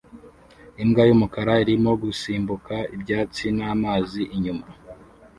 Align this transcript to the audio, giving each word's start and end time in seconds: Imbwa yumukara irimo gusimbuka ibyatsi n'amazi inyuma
Imbwa 0.83 1.03
yumukara 1.09 1.53
irimo 1.63 1.91
gusimbuka 2.03 2.75
ibyatsi 2.95 3.45
n'amazi 3.57 4.21
inyuma 4.35 4.65